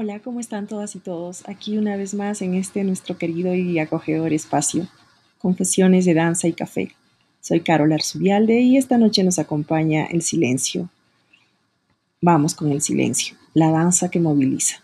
Hola, 0.00 0.20
¿cómo 0.20 0.38
están 0.38 0.68
todas 0.68 0.94
y 0.94 1.00
todos? 1.00 1.42
Aquí 1.48 1.76
una 1.76 1.96
vez 1.96 2.14
más 2.14 2.40
en 2.40 2.54
este 2.54 2.84
nuestro 2.84 3.18
querido 3.18 3.52
y 3.56 3.80
acogedor 3.80 4.32
espacio, 4.32 4.86
Confesiones 5.38 6.04
de 6.04 6.14
Danza 6.14 6.46
y 6.46 6.52
Café. 6.52 6.94
Soy 7.40 7.62
Carol 7.62 7.92
Arzubialde 7.92 8.60
y 8.60 8.76
esta 8.76 8.96
noche 8.96 9.24
nos 9.24 9.40
acompaña 9.40 10.06
el 10.06 10.22
silencio. 10.22 10.88
Vamos 12.20 12.54
con 12.54 12.70
el 12.70 12.80
silencio, 12.80 13.36
la 13.54 13.72
danza 13.72 14.08
que 14.08 14.20
moviliza. 14.20 14.76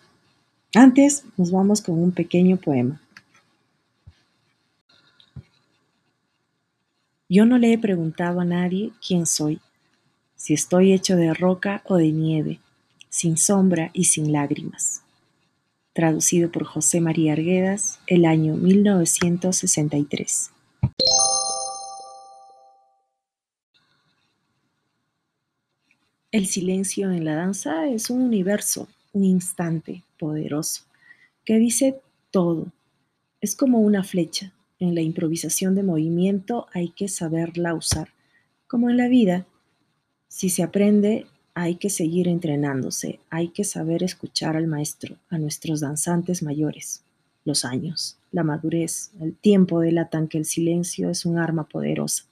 Antes 0.74 1.22
nos 1.36 1.52
vamos 1.52 1.80
con 1.80 1.96
un 1.96 2.10
pequeño 2.10 2.56
poema. 2.56 3.00
Yo 7.28 7.46
no 7.46 7.58
le 7.58 7.72
he 7.72 7.78
preguntado 7.78 8.40
a 8.40 8.44
nadie 8.44 8.90
quién 9.06 9.26
soy, 9.26 9.60
si 10.34 10.54
estoy 10.54 10.92
hecho 10.92 11.14
de 11.14 11.32
roca 11.34 11.82
o 11.84 11.98
de 11.98 12.10
nieve, 12.10 12.58
sin 13.10 13.36
sombra 13.36 13.92
y 13.92 14.06
sin 14.06 14.32
lágrimas. 14.32 15.03
Traducido 15.94 16.50
por 16.50 16.64
José 16.64 17.00
María 17.00 17.34
Arguedas, 17.34 18.00
el 18.08 18.24
año 18.24 18.56
1963. 18.56 20.50
El 26.32 26.46
silencio 26.46 27.12
en 27.12 27.24
la 27.24 27.36
danza 27.36 27.86
es 27.86 28.10
un 28.10 28.22
universo, 28.22 28.88
un 29.12 29.22
instante 29.22 30.02
poderoso, 30.18 30.82
que 31.44 31.60
dice 31.60 32.00
todo. 32.32 32.72
Es 33.40 33.54
como 33.54 33.78
una 33.78 34.02
flecha. 34.02 34.52
En 34.80 34.96
la 34.96 35.00
improvisación 35.00 35.76
de 35.76 35.84
movimiento 35.84 36.66
hay 36.72 36.88
que 36.88 37.06
saberla 37.06 37.72
usar. 37.72 38.08
Como 38.66 38.90
en 38.90 38.96
la 38.96 39.06
vida, 39.06 39.46
si 40.26 40.50
se 40.50 40.64
aprende 40.64 41.28
hay 41.54 41.76
que 41.76 41.88
seguir 41.88 42.26
entrenándose, 42.26 43.20
hay 43.30 43.48
que 43.48 43.62
saber 43.62 44.02
escuchar 44.02 44.56
al 44.56 44.66
maestro, 44.66 45.16
a 45.30 45.38
nuestros 45.38 45.80
danzantes 45.80 46.42
mayores. 46.42 47.02
Los 47.44 47.64
años, 47.64 48.16
la 48.32 48.42
madurez, 48.42 49.12
el 49.20 49.36
tiempo 49.36 49.80
delatan 49.80 50.28
que 50.28 50.38
el 50.38 50.46
silencio 50.46 51.10
es 51.10 51.24
un 51.24 51.38
arma 51.38 51.68
poderosa. 51.68 52.24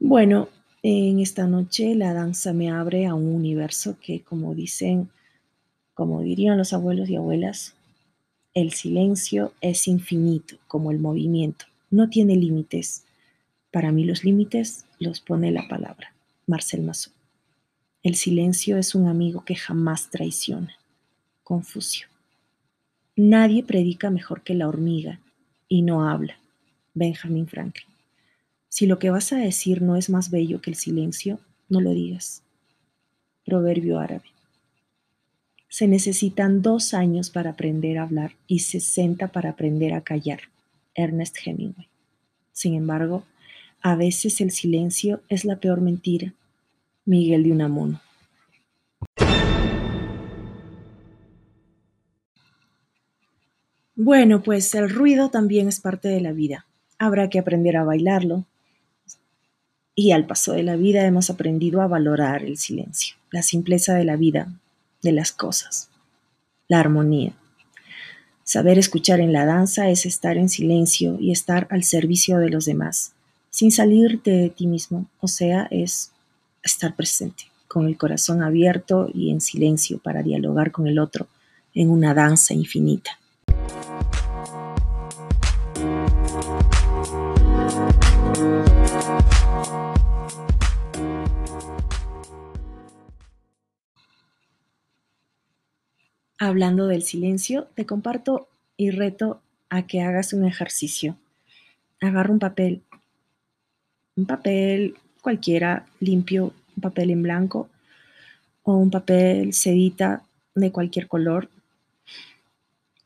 Bueno, 0.00 0.48
en 0.82 1.20
esta 1.20 1.46
noche 1.46 1.94
la 1.94 2.14
danza 2.14 2.52
me 2.52 2.70
abre 2.70 3.06
a 3.06 3.14
un 3.14 3.26
universo 3.26 3.98
que, 4.00 4.22
como 4.22 4.54
dicen, 4.54 5.10
como 5.92 6.22
dirían 6.22 6.56
los 6.56 6.72
abuelos 6.72 7.08
y 7.10 7.16
abuelas, 7.16 7.74
el 8.54 8.72
silencio 8.72 9.52
es 9.60 9.88
infinito, 9.88 10.56
como 10.68 10.90
el 10.90 10.98
movimiento, 10.98 11.66
no 11.90 12.08
tiene 12.08 12.36
límites. 12.36 13.04
Para 13.72 13.92
mí 13.92 14.04
los 14.04 14.24
límites 14.24 14.86
los 14.98 15.20
pone 15.20 15.50
la 15.50 15.66
palabra. 15.68 16.14
Marcel 16.46 16.82
Massot. 16.82 17.23
El 18.04 18.16
silencio 18.16 18.76
es 18.76 18.94
un 18.94 19.08
amigo 19.08 19.46
que 19.46 19.54
jamás 19.54 20.10
traiciona. 20.10 20.74
Confucio. 21.42 22.06
Nadie 23.16 23.62
predica 23.62 24.10
mejor 24.10 24.42
que 24.42 24.52
la 24.52 24.68
hormiga 24.68 25.20
y 25.68 25.80
no 25.80 26.06
habla. 26.06 26.36
Benjamin 26.92 27.46
Franklin. 27.46 27.88
Si 28.68 28.84
lo 28.84 28.98
que 28.98 29.08
vas 29.08 29.32
a 29.32 29.38
decir 29.38 29.80
no 29.80 29.96
es 29.96 30.10
más 30.10 30.30
bello 30.30 30.60
que 30.60 30.68
el 30.68 30.76
silencio, 30.76 31.40
no 31.70 31.80
lo 31.80 31.92
digas. 31.92 32.42
Proverbio 33.46 33.98
árabe. 33.98 34.28
Se 35.70 35.88
necesitan 35.88 36.60
dos 36.60 36.92
años 36.92 37.30
para 37.30 37.52
aprender 37.52 37.96
a 37.96 38.02
hablar 38.02 38.32
y 38.46 38.58
sesenta 38.58 39.28
para 39.28 39.48
aprender 39.48 39.94
a 39.94 40.02
callar. 40.02 40.40
Ernest 40.94 41.38
Hemingway. 41.42 41.88
Sin 42.52 42.74
embargo, 42.74 43.24
a 43.80 43.96
veces 43.96 44.42
el 44.42 44.50
silencio 44.50 45.22
es 45.30 45.46
la 45.46 45.56
peor 45.56 45.80
mentira 45.80 46.34
Miguel 47.06 47.44
de 47.44 47.52
Unamuno. 47.52 48.00
Bueno, 53.96 54.42
pues 54.42 54.74
el 54.74 54.90
ruido 54.90 55.30
también 55.30 55.68
es 55.68 55.80
parte 55.80 56.08
de 56.08 56.20
la 56.20 56.32
vida. 56.32 56.66
Habrá 56.98 57.30
que 57.30 57.38
aprender 57.38 57.76
a 57.76 57.84
bailarlo. 57.84 58.44
Y 59.94 60.10
al 60.10 60.26
paso 60.26 60.52
de 60.52 60.64
la 60.64 60.74
vida 60.74 61.06
hemos 61.06 61.30
aprendido 61.30 61.80
a 61.80 61.86
valorar 61.86 62.44
el 62.44 62.56
silencio, 62.56 63.16
la 63.30 63.42
simpleza 63.42 63.94
de 63.94 64.04
la 64.04 64.16
vida, 64.16 64.52
de 65.02 65.12
las 65.12 65.30
cosas, 65.30 65.90
la 66.66 66.80
armonía. 66.80 67.34
Saber 68.42 68.78
escuchar 68.78 69.20
en 69.20 69.32
la 69.32 69.46
danza 69.46 69.88
es 69.88 70.04
estar 70.04 70.36
en 70.36 70.48
silencio 70.48 71.16
y 71.20 71.30
estar 71.30 71.68
al 71.70 71.84
servicio 71.84 72.38
de 72.38 72.50
los 72.50 72.64
demás, 72.64 73.12
sin 73.50 73.70
salir 73.70 74.20
de 74.22 74.50
ti 74.50 74.66
mismo, 74.66 75.06
o 75.20 75.28
sea, 75.28 75.68
es 75.70 76.10
estar 76.64 76.96
presente, 76.96 77.44
con 77.68 77.86
el 77.86 77.96
corazón 77.96 78.42
abierto 78.42 79.08
y 79.12 79.30
en 79.30 79.40
silencio 79.40 79.98
para 79.98 80.22
dialogar 80.22 80.72
con 80.72 80.86
el 80.86 80.98
otro 80.98 81.28
en 81.74 81.90
una 81.90 82.14
danza 82.14 82.54
infinita. 82.54 83.18
Hablando 96.38 96.88
del 96.88 97.02
silencio, 97.02 97.68
te 97.74 97.86
comparto 97.86 98.48
y 98.76 98.90
reto 98.90 99.40
a 99.70 99.86
que 99.86 100.02
hagas 100.02 100.32
un 100.32 100.44
ejercicio. 100.44 101.16
Agarra 102.00 102.30
un 102.30 102.38
papel, 102.38 102.82
un 104.16 104.26
papel 104.26 104.94
cualquiera 105.24 105.86
limpio, 106.00 106.52
un 106.76 106.82
papel 106.82 107.10
en 107.10 107.22
blanco 107.22 107.70
o 108.62 108.76
un 108.76 108.90
papel 108.90 109.54
sedita 109.54 110.22
de 110.54 110.70
cualquier 110.70 111.08
color. 111.08 111.48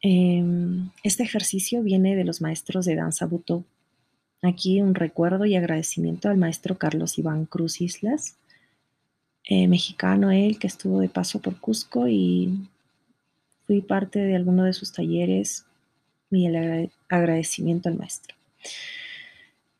Em, 0.02 0.90
este 1.04 1.22
ejercicio 1.22 1.80
viene 1.82 2.16
de 2.16 2.24
los 2.24 2.40
maestros 2.40 2.84
de 2.86 2.96
danza 2.96 3.26
Butó. 3.26 3.64
Aquí 4.42 4.82
un 4.82 4.94
recuerdo 4.96 5.46
y 5.46 5.54
agradecimiento 5.54 6.28
al 6.28 6.38
maestro 6.38 6.76
Carlos 6.76 7.18
Iván 7.18 7.46
Cruz 7.46 7.80
Islas, 7.80 8.36
eh, 9.44 9.68
mexicano 9.68 10.30
él, 10.32 10.58
que 10.58 10.66
estuvo 10.66 11.00
de 11.00 11.08
paso 11.08 11.40
por 11.40 11.58
Cusco 11.60 12.08
y 12.08 12.68
fui 13.66 13.80
parte 13.80 14.18
de 14.18 14.34
alguno 14.34 14.64
de 14.64 14.72
sus 14.72 14.92
talleres 14.92 15.64
y 16.30 16.46
el 16.46 16.90
agradecimiento 17.08 17.88
al 17.88 17.96
maestro 17.96 18.34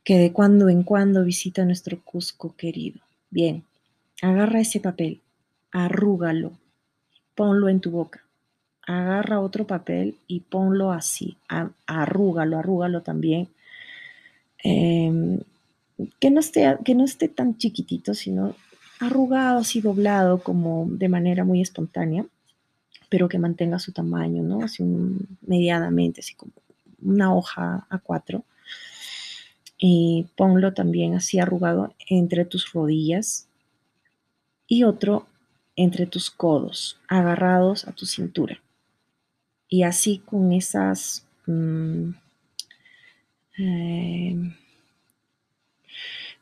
que 0.09 0.17
de 0.17 0.33
cuando 0.33 0.71
en 0.71 0.85
cuando 0.85 1.23
visita 1.23 1.67
nuestro 1.67 2.03
Cusco 2.03 2.57
querido. 2.57 2.99
Bien, 3.29 3.63
agarra 4.23 4.59
ese 4.59 4.81
papel, 4.81 5.21
arrúgalo, 5.71 6.53
ponlo 7.35 7.69
en 7.69 7.81
tu 7.81 7.91
boca. 7.91 8.25
Agarra 8.87 9.39
otro 9.39 9.67
papel 9.67 10.17
y 10.27 10.41
ponlo 10.41 10.93
así, 10.93 11.37
arrúgalo, 11.87 12.57
arrúgalo 12.57 13.03
también. 13.03 13.49
Em, 14.65 15.41
que, 16.19 16.31
no 16.31 16.41
esté, 16.41 16.79
que 16.87 16.95
no 16.95 17.05
esté 17.05 17.29
tan 17.29 17.59
chiquitito, 17.59 18.15
sino 18.15 18.55
arrugado, 19.01 19.59
así 19.59 19.83
doblado, 19.83 20.43
como 20.43 20.87
de 20.89 21.11
manera 21.11 21.45
muy 21.45 21.61
espontánea, 21.61 22.25
pero 23.11 23.29
que 23.29 23.39
mantenga 23.39 23.79
su 23.79 23.93
tamaño, 23.93 24.43
¿no? 24.43 24.65
Así 24.65 24.83
medianamente, 25.43 26.23
así 26.23 26.35
como 26.35 26.53
una 27.03 27.35
hoja 27.35 27.87
a 27.91 27.99
cuatro 27.99 28.43
y 29.79 30.27
ponlo 30.37 30.75
también 30.75 31.15
así 31.15 31.39
arrugado 31.39 31.95
entre 32.09 32.45
tus 32.45 32.73
rodillas 32.73 33.49
y 34.67 34.83
otro 34.83 35.27
entre 35.77 36.07
tus 36.07 36.31
codos, 36.31 36.99
agarrados 37.07 37.87
a 37.87 37.93
tu 37.93 38.05
cintura. 38.05 38.61
Y 39.69 39.85
así 39.85 40.19
con 40.19 40.53
esas 40.53 41.25
mm, 41.47 42.11
em, 43.59 44.55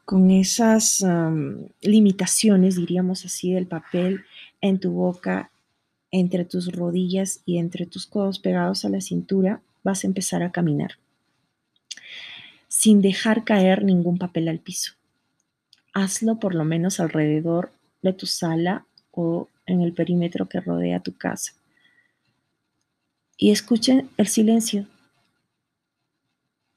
con 0.07 0.31
esas 0.31 1.05
limitaciones, 1.83 2.77
diríamos 2.77 3.25
así, 3.25 3.53
del 3.53 3.67
papel 3.67 4.25
en 4.61 4.79
tu 4.79 4.93
boca, 4.93 5.51
entre 6.13 6.45
tus 6.45 6.73
rodillas 6.73 7.43
y 7.45 7.59
entre 7.59 7.87
tus 7.87 8.07
codos 8.07 8.39
pegados 8.39 8.85
a 8.85 8.89
la 8.89 9.01
cintura, 9.01 9.61
vas 9.83 10.05
a 10.05 10.07
empezar 10.07 10.45
a 10.45 10.53
caminar 10.53 10.93
sin 12.77 13.01
dejar 13.01 13.43
caer 13.45 13.85
ningún 13.85 14.19
papel 14.19 14.49
al 14.49 14.59
piso. 14.59 14.93
Hazlo 15.95 16.39
por 16.39 16.55
lo 16.55 16.67
menos 16.67 17.01
alrededor 17.01 17.73
de 18.03 18.13
tu 18.13 18.27
sala 18.27 18.85
o 19.13 19.49
en 19.65 19.81
el 19.81 19.95
perímetro 19.95 20.47
que 20.47 20.61
rodea 20.61 21.01
tu 21.01 21.17
casa. 21.17 21.55
Y 23.39 23.51
escuchen 23.51 24.11
el 24.19 24.27
silencio. 24.27 24.87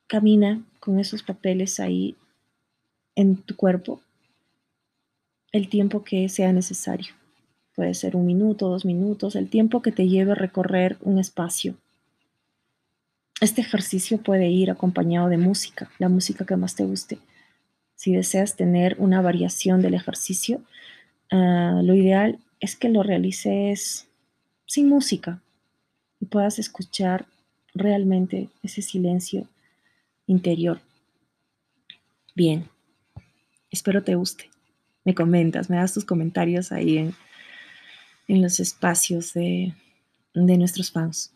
Camina 0.08 0.64
con 0.80 1.00
esos 1.00 1.22
papeles 1.22 1.82
ahí 1.82 2.16
en 3.16 3.36
tu 3.36 3.58
cuerpo 3.58 4.00
el 5.52 5.68
tiempo 5.68 6.06
que 6.06 6.30
sea 6.30 6.54
necesario. 6.54 7.14
Puede 7.76 7.94
ser 7.94 8.16
un 8.16 8.26
minuto, 8.26 8.70
dos 8.70 8.86
minutos, 8.86 9.36
el 9.36 9.50
tiempo 9.50 9.82
que 9.82 9.92
te 9.92 10.08
lleve 10.08 10.32
a 10.32 10.36
recorrer 10.36 10.98
un 11.02 11.20
espacio 11.20 11.76
este 13.42 13.62
ejercicio 13.62 14.18
puede 14.18 14.50
ir 14.50 14.70
acompañado 14.70 15.30
de 15.30 15.38
música, 15.38 15.90
la 15.98 16.10
música 16.10 16.46
que 16.46 16.56
más 16.56 16.76
te 16.76 16.84
guste. 16.84 17.20
Si 17.96 18.14
deseas 18.14 18.56
tener 18.56 18.96
una 19.00 19.22
variación 19.22 19.82
del 19.82 19.94
ejercicio, 19.94 20.62
ah, 21.32 21.82
lo 21.84 21.96
ideal 21.96 22.40
es 22.60 22.76
que 22.76 22.90
lo 22.90 23.04
realices 23.04 24.08
sin 24.66 24.90
música 24.90 25.42
y 26.20 26.26
puedas 26.26 26.60
escuchar 26.60 27.26
realmente 27.74 28.50
ese 28.64 28.82
silencio 28.82 29.48
interior. 30.28 30.82
Bien, 32.36 32.70
espero 33.72 34.04
te 34.04 34.16
guste. 34.16 34.50
Me 35.06 35.16
comentas, 35.16 35.70
me 35.70 35.78
das 35.78 35.94
tus 35.94 36.06
comentarios 36.06 36.72
ahí 36.72 36.98
en, 36.98 37.16
en 38.28 38.42
los 38.42 38.60
espacios 38.60 39.34
de, 39.34 39.74
de 40.34 40.58
nuestros 40.58 40.92
fans. 40.92 41.32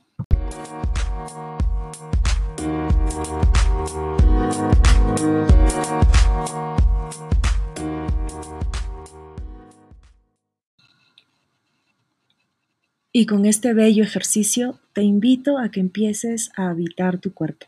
Y 13.16 13.28
con 13.28 13.46
este 13.46 13.76
bello 13.76 14.04
ejercicio 14.04 14.80
te 14.94 15.04
invito 15.04 15.60
a 15.60 15.70
que 15.70 15.80
empieces 15.80 16.52
a 16.58 16.70
habitar 16.70 17.20
tu 17.20 17.32
cuerpo. 17.32 17.68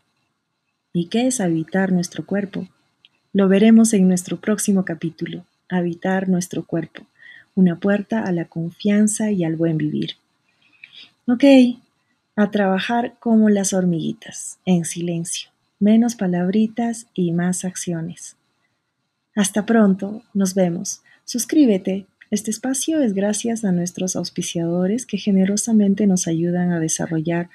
¿Y 0.92 1.06
qué 1.06 1.28
es 1.28 1.40
habitar 1.40 1.92
nuestro 1.92 2.26
cuerpo? 2.26 2.66
Lo 3.32 3.46
veremos 3.48 3.92
en 3.92 4.08
nuestro 4.08 4.40
próximo 4.40 4.84
capítulo, 4.84 5.44
Habitar 5.68 6.28
nuestro 6.28 6.64
cuerpo, 6.64 7.06
una 7.54 7.76
puerta 7.76 8.22
a 8.22 8.32
la 8.32 8.46
confianza 8.46 9.30
y 9.30 9.44
al 9.44 9.56
buen 9.56 9.78
vivir. 9.78 10.12
Ok, 11.26 11.44
a 12.34 12.50
trabajar 12.50 13.14
como 13.20 13.48
las 13.48 13.72
hormiguitas, 13.72 14.58
en 14.64 14.84
silencio, 14.84 15.50
menos 15.78 16.14
palabritas 16.14 17.06
y 17.14 17.32
más 17.32 17.64
acciones. 17.64 18.36
Hasta 19.34 19.66
pronto, 19.66 20.22
nos 20.32 20.54
vemos. 20.54 21.02
Suscríbete 21.24 22.06
este 22.30 22.50
espacio 22.50 23.00
es 23.00 23.14
gracias 23.14 23.64
a 23.64 23.70
nuestros 23.70 24.16
auspiciadores 24.16 25.06
que 25.06 25.16
generosamente 25.16 26.08
nos 26.08 26.26
ayudan 26.26 26.72
a 26.72 26.80
desarrollar 26.80 27.48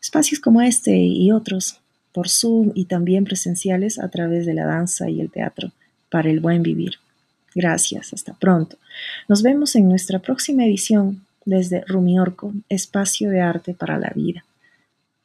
espacios 0.00 0.40
como 0.40 0.60
este 0.60 0.96
y 0.96 1.32
otros 1.32 1.80
por 2.12 2.28
Zoom 2.28 2.72
y 2.74 2.84
también 2.84 3.24
presenciales 3.24 3.98
a 3.98 4.08
través 4.10 4.44
de 4.44 4.52
la 4.52 4.66
danza 4.66 5.08
y 5.08 5.20
el 5.20 5.30
teatro 5.30 5.72
para 6.10 6.28
el 6.28 6.40
buen 6.40 6.62
vivir. 6.62 6.96
Gracias, 7.54 8.12
hasta 8.12 8.34
pronto. 8.34 8.76
Nos 9.26 9.42
vemos 9.42 9.74
en 9.74 9.88
nuestra 9.88 10.18
próxima 10.18 10.66
edición 10.66 11.24
desde 11.46 11.82
Rumiorco, 11.86 12.52
Espacio 12.68 13.30
de 13.30 13.40
Arte 13.40 13.72
para 13.72 13.98
la 13.98 14.12
Vida. 14.14 14.44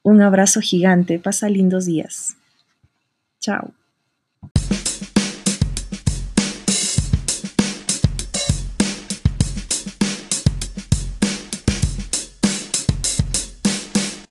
Un 0.10 0.24
abrazo 0.24 0.60
gigante, 0.60 1.20
pasa 1.20 1.50
lindos 1.50 1.86
días. 1.86 2.36
Chao. 3.40 3.79